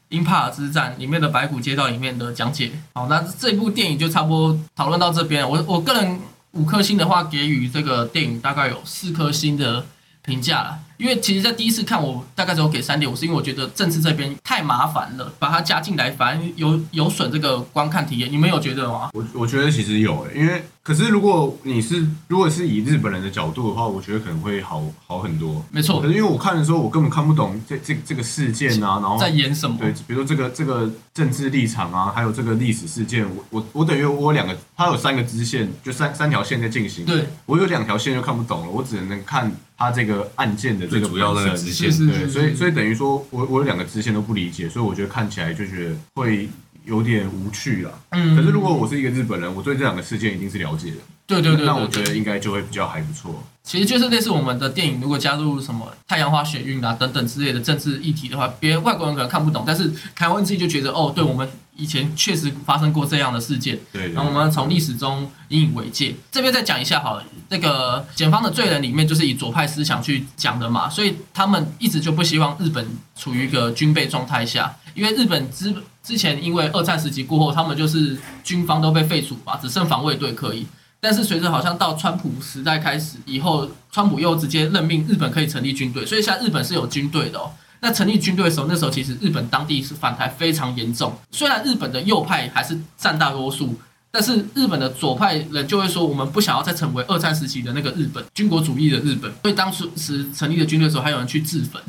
[0.08, 2.72] 英帕尔之战里面的白骨街道里面的讲解。
[2.94, 5.48] 好，那这部电影就差不多讨论到这边。
[5.48, 6.18] 我我个人
[6.52, 9.86] 五颗星的话，给予这个电影大概有四颗星的
[10.22, 10.78] 评价了。
[10.96, 18.30] 因为其实，在第一次看，我大概只有给三点五，是因为我觉得政治这边太麻烦了，把它加进来，反而有有损这个观看体验。
[18.30, 19.10] 你们有觉得吗？
[19.12, 25.64] 我我觉得其实有、欸，因为可是如果你是如果是以日本人的角度的话，我觉得可能会好好很多。
[25.70, 29.78] 没错可，是因为我看的时候，我根本看不懂这这这个事件啊，然后在演什么？
[29.80, 37.06] 对，比如说这个这个政治立场啊，还有这个历史事件，我我我等于我有两个，它有三个支线，就三三条线在进行。
[37.06, 46.46] 对，我有两条线就看不懂了，我只能看它这个案件的这个最主要那个本身支线对，所以所以等于说我我有两个支线都不理解，所以我觉得看起来就觉得会
[46.84, 47.90] 有点无趣啦。
[48.10, 53.42] 嗯可是如果我是一个日本人，我对这两个事件一定是了解的，对对对那我觉得应该就会比较还不错。
[53.62, 66.14] 其实就是类似我们的电影，如果加入什么太阳花学运啊等等之类的政治议题的话，别人外国人可能看不懂，但是台湾自己就觉得哦，对我们以前确实发生过这样的事件，对，然后我们从历史中引以为戒。
[66.30, 80.66] 这边再讲一下好了，那个检方的罪人里面就是以左派思想去讲的嘛，所以他们一直就不希望日本处于一个军备状态下，因为日本之之前因为二战时期过后，他们就是军方都被废除嘛，只剩防卫队可以。
[81.00, 87.50] 但是随着好像到川普时代开始以后，川普又直接任命日本可以成立军队，所以现在日本是有军队的哦。
[87.80, 91.12] 那成立军队的时候，那时候其实日本当地是反台非常严重。
[91.30, 93.78] 虽然日本的右派还是占大多数，
[94.10, 99.30] 但是日本的左派人就会说，我们不想要再成为二战时期的那个日本军国主义的日本。
[99.42, 101.82] 所以当时时成立的军队的时候，还有人去自焚，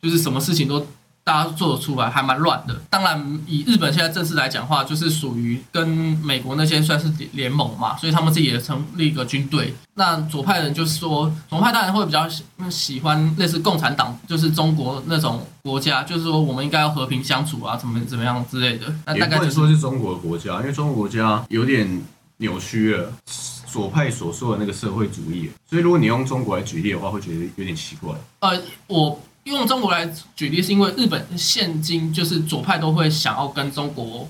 [0.00, 0.86] 就是什么事情都
[1.24, 2.74] 大家做得出来，还蛮乱的。
[2.90, 9.72] 当然，以日本现在正式来讲话，就是属于跟美国那些算是联盟嘛，所以他们自己也成立一个军队。
[9.94, 18.86] 那左派人就是说，左派当然会比较喜喜欢类似共产党，就是中国那种国家，就是说我们应该要和平相处啊，怎么怎么样之类的。
[19.06, 22.02] 那大概就是能说是中国的国家，因为中国国家有点
[22.38, 23.12] 扭曲了
[23.66, 28.12] 左派所说的那个社会主义，所以如果你用中国来举例的话，会觉得有点奇怪。
[28.40, 34.28] 呃，我用中国来举例，是因为日本现今就是左派都会想要跟中国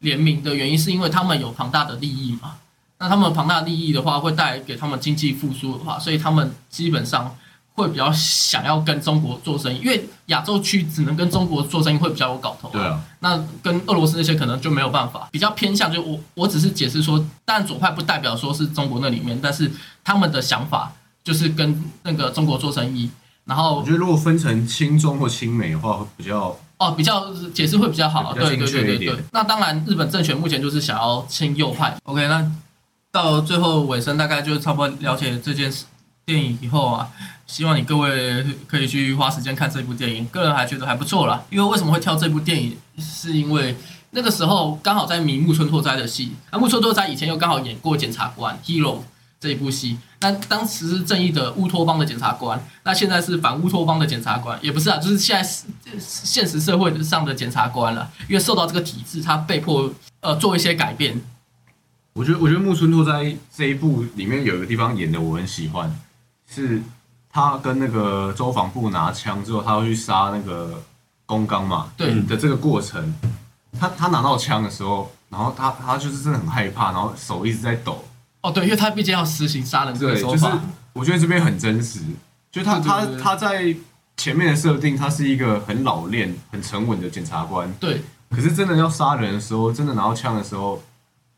[0.00, 2.56] 联名的原因，是因为他们有庞大的利益嘛。
[2.98, 7.34] 那他们庞大的利益的话，会带给他们经济复苏的话，所以他们基本上
[7.72, 19.72] 会比较想要跟中国做生意，因为亚洲区只能跟中国做生意会比较有搞头、对啊，那跟俄罗斯那些可能就没有办法，比较偏向就我我只是解释说，但左派不代表说是中国那里面，但是
[20.04, 20.92] 他们的想法
[21.24, 23.10] 就是跟那个中国做生意，
[23.50, 29.24] 然后我觉得如果分成轻中或轻美的话，会比较哦，比较解释会比较好，对对对对对。
[29.32, 31.96] 那当然，日本政权目前就是想要亲右派。
[32.04, 32.48] OK，那
[33.10, 35.84] 到最后尾声，大概就是差不多了解这件事
[36.24, 37.08] 电影以后啊，
[37.48, 40.24] 希望你各位可以去花时间看这部电影。
[40.26, 43.76] 个人还觉得还不错啦，因为为什么会挑这部电影，是因为
[44.12, 48.98] 那个时候刚好在迷木村拓哉的戏，啊，木村拓哉以前又刚好演过检察官 Hero
[49.40, 55.64] 这一部戏，那当时是正义的乌托邦的检察官，那现在是反乌托邦的检察官，也不是啊，就是现在是
[55.98, 61.18] 现实社会上的检察官了，因为受到这个体制，他被迫呃做一些改变。
[62.12, 65.90] 我觉得，我觉得木村拓哉这一部里面有一个地方演的我很喜欢，
[66.46, 66.82] 是
[67.32, 70.82] 他跟那个周防部拿枪之后，他要去杀那个
[71.24, 73.14] 宫刚嘛，对的这个过程，
[73.78, 78.04] 他他拿到枪的时候，然后他他就是真的很害怕，然后手一直在抖，
[78.42, 80.60] 哦，对，因为他毕竟要实行杀人这个对，就是手法，
[80.92, 82.00] 我觉得这边很真实，
[82.50, 83.22] 就他他对对对对。
[83.22, 83.74] 他在
[84.16, 88.02] 前面的设定，他是一个很老练、很沉稳的检察官，对。
[88.30, 90.82] 可是真的要杀人的时候，真的拿到枪的时候，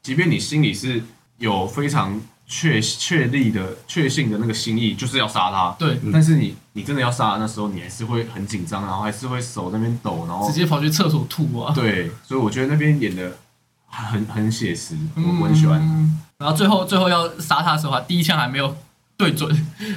[0.03, 1.03] 即便你心里是
[1.39, 11.73] 有非常确确立的、确信的那个心意，就是要杀他，对，但是你你真的要杀的那时候，你还是会很紧张，然后还是会手那边抖，然后直接跑去厕所吐啊。
[11.75, 13.33] 对，所以我觉得那边演的
[13.87, 15.81] 很很写实，我我很喜欢。
[15.81, 18.77] 嗯然后最后最后要杀他的时候啊，第一枪还没有
[19.17, 19.49] 对准，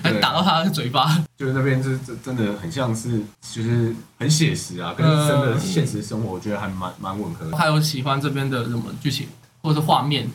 [0.03, 1.17] 还打到他的嘴巴。
[1.35, 3.19] 就是那边是真真的很像是，
[3.51, 7.57] 就是很写实啊，跟真的现实生活，我觉得还蛮蛮吻合的。
[7.57, 9.27] 还有喜欢这边的什么剧情
[9.63, 10.29] 或者是画面，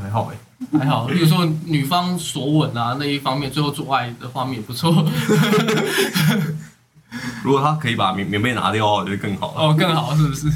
[0.00, 4.92] 还好哎、还好，比如说女方索吻啊那一方面，最后做爱的画面也不错，
[7.42, 9.60] 如果他可以把棉棉被拿掉，我觉得更好了。
[9.62, 10.48] 哦，更好是不是？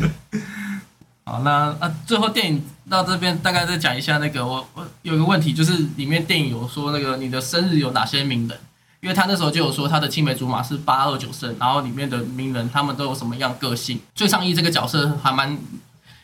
[1.24, 4.66] 好，那啊，最后电影到这边大概再讲一下那个，我
[5.02, 8.58] 有一个问题，就是里面电影有说那个你的生日有哪些名人，
[9.00, 14.00] 因为他那时候就有说他的青梅竹马是八二九生，然后里面的名人他们都有什么样个性。
[14.14, 15.58] 最上一这个角色还蛮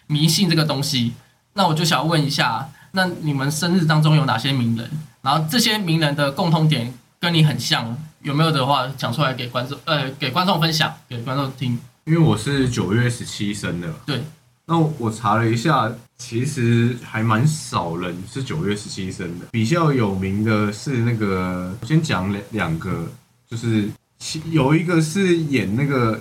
[0.07, 1.13] 迷信这个东西，
[1.55, 4.91] 那我就想问一下，那你们生日当中有哪些名人？
[5.23, 11.79] 然后这些名人的共通点跟你很像，有没有的话讲出来给观众，呃，给观众分享，给观众听。
[12.05, 14.23] 因为我是九月十七生的，对，
[14.69, 19.47] 那我查了一下，其实还蛮少人是九月十七生的。
[19.51, 23.11] 比较有名的是那个，我先讲两两个，
[23.49, 26.21] 就是其有一个是演那个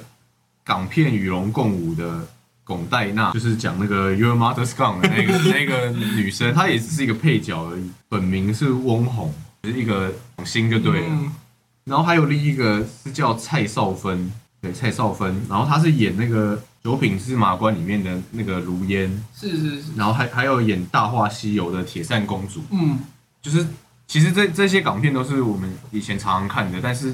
[0.63, 2.25] 港片《与龙共舞》的
[2.63, 9.29] 巩戴娜，就是讲那个 Your Mother's Gone 的那个 那个女生，她也只是一个配角而已，本名是翁虹，
[9.63, 11.07] 就是一个港星就对了。
[11.09, 11.35] 嗯
[11.83, 14.29] 然后还有另一个是叫蔡少芬，
[14.61, 16.57] 对蔡少芬，然后她是演那个
[16.87, 22.97] 《九品芝麻官》里面的那个卢烟，是是是，然后还还有演《大话西游》的铁扇公主，嗯，
[23.41, 23.67] 就是
[24.07, 27.13] 其实这这些港片都是我们以前常常看的，但是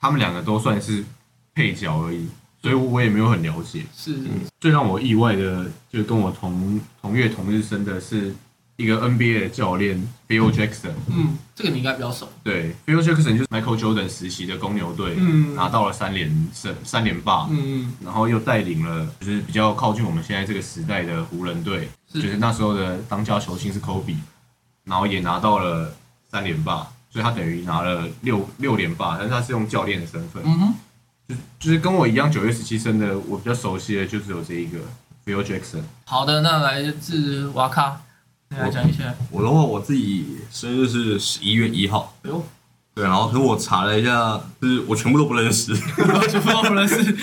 [0.00, 1.04] 他们两个都算是
[1.54, 2.26] 配角而已，
[2.60, 3.84] 所以我也没有很了解。
[3.96, 4.18] 是
[4.58, 8.34] 最让我意外的，就跟我同同月同日生的是
[8.76, 9.96] 一个 NBA 的教练
[10.28, 10.92] Bill Jackson。
[11.08, 12.28] 嗯，这个你应该比较熟。
[12.44, 24.16] 对，Phil Jackson 就是 Michael Jordan 时期的公牛队，嗯拿到了三连胜、三连霸，嗯，然后又带领了就是比较靠近我们现在这个时代的湖人队，就是那时候的当家球星是 Kobe，
[24.84, 25.94] 然后也拿到了
[26.30, 30.74] 三连霸，所以他等于拿了六六连霸，但是他是用教练的身份，嗯哼，
[31.28, 34.78] 就就是跟我一样九月十七生的，我比较熟悉的就只有这一个
[35.24, 35.82] Phil Jackson。
[36.04, 38.05] 好的，那来自瓦卡，你
[38.50, 39.14] 来讲一下。
[39.30, 42.44] 我的话，我自己生日是十一月一号，哎呦，
[42.94, 47.16] 对，然后可是我查了一下，就是我全部都不认识，我全部都不认识。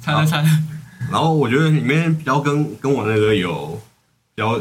[0.00, 0.50] 惨了惨了，
[1.10, 3.80] 然后我觉得里面比较跟跟我那个有
[4.34, 4.58] 比较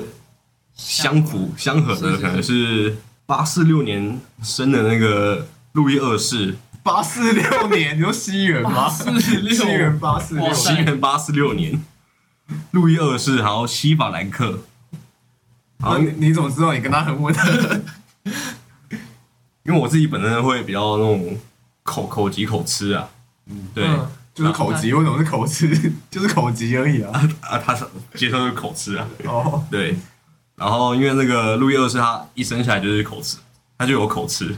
[0.76, 10.44] 相符相合的，可能是八四六年生的那个路易二世，八四六年，你说西元吗？846西元八四六。
[10.44, 11.82] 年西元八四六年，
[12.72, 14.60] 路易二世，然后西法兰克，
[15.80, 17.82] 然后你你怎么知道你跟他很吻合？
[19.64, 21.38] 因为我自己本身会比较那种
[21.84, 23.08] 口口急口吃啊，
[23.74, 25.68] 对、嗯就是口急，为什么是口吃？
[26.10, 27.12] 就是口急而已啊。
[27.42, 29.96] 啊，他是接受是口吃啊，哦，对，
[30.56, 33.38] 然后因为那个路易二世他一生下来就是口吃，
[33.78, 34.56] 他就有口吃。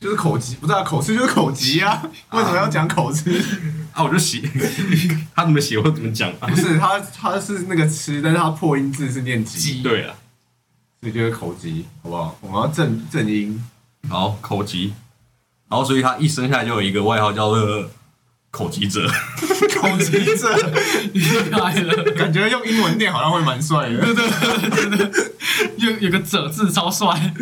[0.00, 2.02] 就是口急，不是啊，口吃就是口急啊。
[2.32, 3.32] 为什么要讲口吃？
[3.92, 4.42] 啊，我就写
[5.34, 6.46] 他怎么写我怎么讲啊？
[6.48, 10.14] 不，是他，他是那个吃，但是他破音字是念疾，鸡对了，
[11.04, 12.34] 所以就是口疾，好不好？
[12.40, 13.62] 我们要正正音。
[14.08, 14.92] 好口疾，
[15.68, 17.90] 然后所以他一生下来就有一个外号叫做
[18.50, 19.06] 口疾者，
[19.80, 20.56] 口疾者，
[21.12, 24.06] 厉害了，感觉用英文念好像会蛮帅的。
[25.76, 27.34] 有有个“者”字超帅。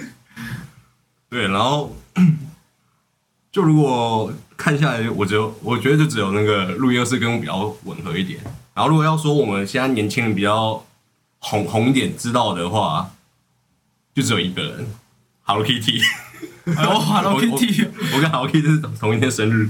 [1.29, 1.97] 对，然后
[3.53, 8.41] 就如果看下来，我只有我觉得就只有那个路易二世跟我比较吻合一点。
[8.75, 10.85] 然后如果要说我们现在年轻人比较
[11.41, 13.11] 红红一点知道的话，
[14.15, 14.87] 就只有一个人
[15.43, 16.01] ，Hello Kitty。
[16.67, 19.69] 哎呦， Hello Kitty，我跟 Hello Kitty 是同一天生日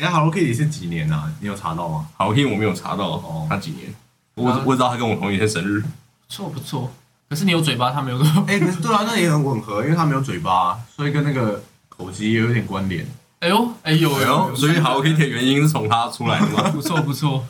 [0.00, 1.32] 哎，Hello Kitty 是几年啊？
[1.40, 3.94] 你有查到吗？，Hello Kitty 我没有查到哦他几年，
[4.34, 5.80] 我只我知道他跟我同一天生日。
[5.80, 5.86] 不
[6.28, 6.92] 错不错。
[7.30, 8.24] 可是你有嘴巴，他没有个。
[8.48, 13.06] 哎，可是对啊，那也很吻合，因为他没有嘴巴，所以跟那个口疾也有点关联。
[13.40, 16.68] 哎呦哎呦哎呦，所以 Hello Kitty 的原因是从他出来的吗？
[16.70, 17.46] 不 错不错。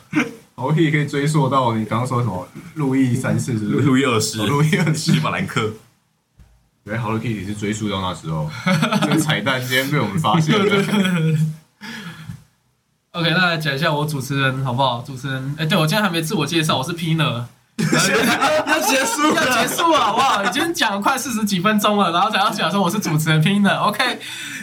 [0.55, 3.65] Hello Kitty 可以追溯到你刚刚说什么路易三世是？
[3.65, 5.73] 路易二世哦，路易二世西法兰克。
[6.85, 8.47] 原来 Hello Kitty 是追溯到那时候，
[9.01, 10.65] 这个彩蛋今天被我们发现了。
[13.13, 15.01] OK，那来讲一下我主持人好不好？
[15.01, 17.45] 主持人，哎、对我今天还没自我介绍，我是 Pina。
[17.77, 20.43] 要结束要结束了，好不好？
[20.43, 23.77] 已经讲了快四十几分钟了，然后才要讲说我是主持人 Pina。
[23.79, 24.19] OK，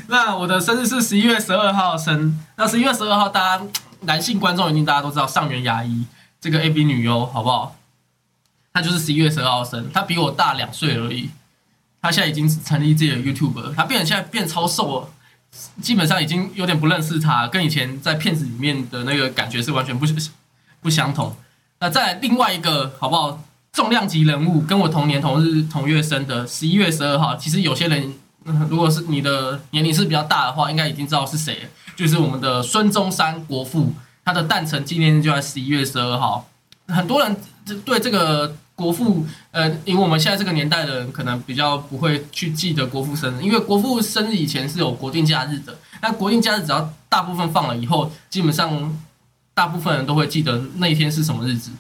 [0.07, 2.39] 那我的生日是十一月十二号生。
[2.57, 3.65] 那十一月十二号，大家
[4.03, 6.07] 男性观众一定大家都知道上原牙医
[6.41, 7.75] 这个 A B 女优，好不好？
[8.73, 11.31] 她就是十一月十二号生，她比我大两岁而已。
[12.03, 15.09] 他现在已经成立自己的 YouTube，了他变得现在变超瘦了。
[15.81, 20.05] 基本上已经有点不认识他，跟以前在片子里面的那个感觉是完全不
[20.83, 21.35] 不相同。
[21.81, 23.43] 那再另外一个好不好？
[23.73, 28.13] 重量级人物跟我同年同日同月生的十一月十二号，其实有些人
[28.45, 33.95] 嗯如果是你的年龄是比较大的话，应该已经知道是谁，就是我们的孙中山国父，
[34.27, 36.47] 他的诞辰纪念日就在十一月十二号。
[36.89, 37.35] 很多人
[37.87, 45.79] 对这个国父，呃，因为我们现在这个年代的人可能比较不会去记得国父生日，因为国父生日以前是有国定假日的。
[46.01, 48.99] 那国定假日只要大部分放了以后，基本上
[49.55, 51.71] 大部分人都会记得那一天是什么日子。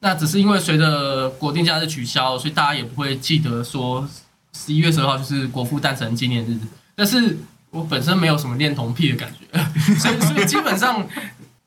[0.00, 4.08] 那只是因为随着国定假日取消，所以大家也不会记得说
[4.56, 6.58] 十一月十二号就是国父诞辰纪念日。
[6.94, 7.36] 但是
[7.70, 11.06] 我本身没有什么恋童癖的感觉，所 以所以基本上，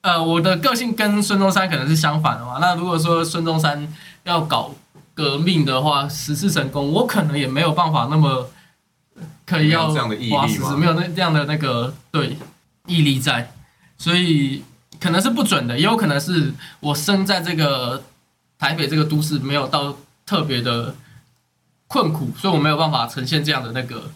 [0.01, 2.57] 呃，我的个性跟孙中山可能是相反的嘛。
[2.59, 3.87] 那如果说孙中山
[4.23, 4.73] 要搞
[5.13, 8.49] 革命的话，十次成功，我可能也没有办法那么
[9.45, 12.37] 可以要这样的毅力没有那这样的那个对
[12.87, 13.51] 毅力在，
[13.97, 14.63] 所以
[14.99, 18.03] 可能是不准的，也有可能是我生在这个
[18.57, 19.95] 台北这个都市没有到
[20.25, 20.95] 特别的
[21.87, 24.11] 困苦，所以我没有办法呈现这样的那个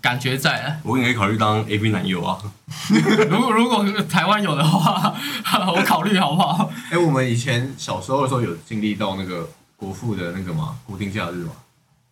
[0.00, 0.76] 感觉在啊。
[0.82, 2.38] 我也可以考虑当 A B 男友啊。
[3.28, 5.14] 如果如果台湾有的话，
[5.74, 6.70] 我考虑好不好？
[6.90, 11.52] 哎、我们以前小时候的时候有经历到那个国父的那个嘛固定假日嘛，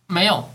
[0.07, 0.49] 没有，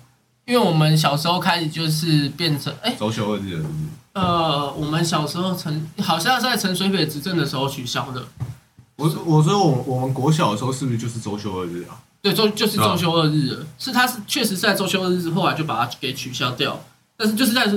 [0.44, 3.84] 因为我们小时候开始就是变成哎、周休二日的是不是？
[4.14, 8.22] 呃，我们小时候陈好像在陈水扁执政的时候取消的，
[8.96, 11.98] 我我说我我们国小的时候是不是就是周休二日啊？
[12.22, 16.80] 对，周就是周休二日了，是他是确实是在周休二日后来就把它给取消掉，
[17.16, 17.70] 但是就是在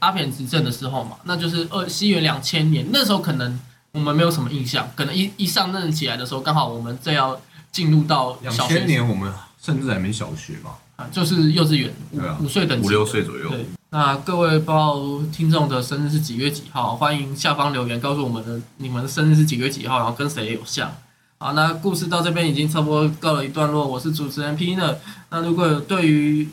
[0.00, 3.58] 阿扁执政的时候嘛，那就是二西元两千年那时候可能
[3.92, 9.32] 我们没有什么印象，可能一一上任起来的时候，刚好我们正要进入到两小学千年我们
[9.62, 10.72] 甚至还没小学嘛。
[10.96, 15.00] 啊，就是幼稚园五对啊五岁等级五六岁左右对，那各位不知道
[15.32, 16.94] 听众的生日是几月几号？
[16.94, 20.92] 欢迎下方留言告诉我们的你们的生日是几月几号，然后跟谁有像。
[21.38, 23.86] 好，那故事到这边已经差不多告了一段落。
[23.86, 24.94] 我是主持人 P 呢。
[25.30, 26.46] 那如果有对于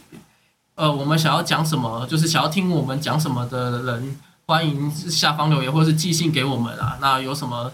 [0.78, 4.16] 呃我们想要讲什么，就是想要听我们讲什么的人，
[4.46, 7.00] 欢迎下方留言或是寄信给我们啊。
[7.02, 7.72] 那有什么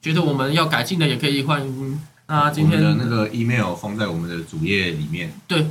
[0.00, 2.00] 觉得我们要改进的，也可以欢迎。
[2.26, 5.30] 那今天我们的那个 email 放在我们的主页里面。
[5.46, 5.66] 对，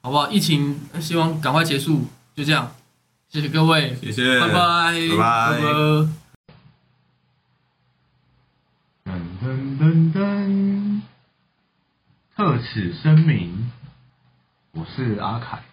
[0.00, 0.30] 好不好？
[0.30, 2.06] 疫情希望赶快结束，
[2.36, 2.70] 就这样，
[3.28, 5.68] 谢谢各位，谢谢，拜拜，拜拜拜
[9.04, 11.00] 噔噔噔噔，
[12.36, 13.72] 特此声明，
[14.70, 15.64] 我是阿凯，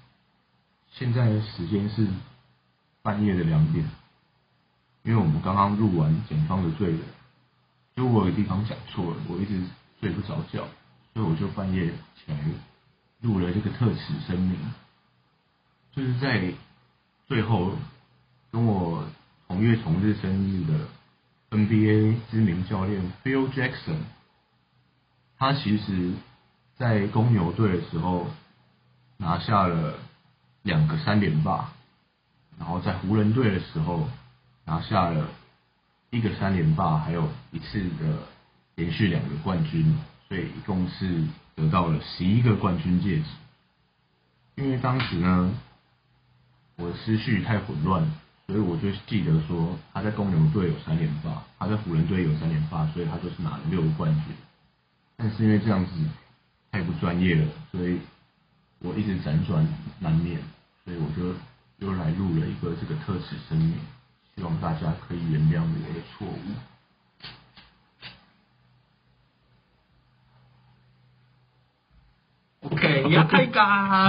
[0.99, 2.05] 现在的时间是
[3.01, 3.89] 半夜的两点，
[5.03, 6.99] 因为我们刚刚录完《检方的罪人》，
[7.95, 9.63] 就我有地方讲错了，我一直
[10.01, 10.67] 睡不着觉，
[11.13, 12.37] 所以我就半夜起来
[13.21, 14.59] 录了这个特此声明，
[15.93, 16.53] 就是在
[17.27, 17.71] 最后
[18.51, 19.05] 跟我
[19.47, 20.85] 同月同日生日的
[21.51, 23.99] NBA 知名教练 Phil Jackson，
[25.37, 26.11] 他其实
[26.75, 28.27] 在公牛队的时候
[29.15, 29.93] 拿下了
[30.63, 31.69] 两个三连霸，
[32.57, 34.09] 然后在湖人队的时候
[34.65, 35.29] 拿下了
[36.09, 38.19] 一个三连霸，还有一次的
[38.75, 39.97] 连续两个冠军，
[40.27, 41.23] 所以一共是
[41.55, 43.25] 得到了十一个冠军戒指。
[44.55, 45.53] 因为当时呢，
[46.75, 48.05] 我的思绪太混乱，
[48.47, 54.35] 所以我就记得说他在公牛队有三连霸，他在湖人队有三连霸，所以他就是拿了六个冠军。
[55.15, 55.91] 但是因为这样子
[56.71, 57.99] 太不专业了，所以
[58.81, 59.67] 我一直辗转
[59.99, 60.39] 难眠，
[60.85, 61.35] 所以我就
[61.85, 63.77] 又来录了一个这个特此声明，
[64.35, 66.39] 希望大家可以原谅我的错误。
[72.61, 74.07] OK，呀，太嘎。